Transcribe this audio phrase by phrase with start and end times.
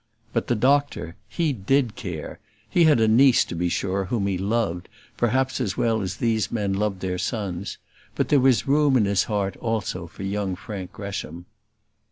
[0.33, 4.35] But the doctor, he did care; he had a niece, to be sure, whom he
[4.35, 7.77] loved, perhaps as well as these men loved their sons;
[8.15, 11.45] but there was room in his heart also for young Frank Gresham.